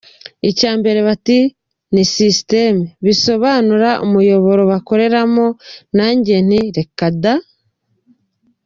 [0.49, 1.37] Icyambere bati
[1.93, 5.45] ni system: bisobanura umuyoboro bakoreramo,
[5.97, 7.35] nanjye nti reka da!